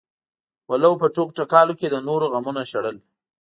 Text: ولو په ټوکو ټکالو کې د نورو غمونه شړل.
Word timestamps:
ولو 0.69 0.91
په 1.01 1.07
ټوکو 1.15 1.35
ټکالو 1.37 1.73
کې 1.79 1.87
د 1.89 1.95
نورو 2.07 2.25
غمونه 2.33 2.61
شړل. 2.71 2.97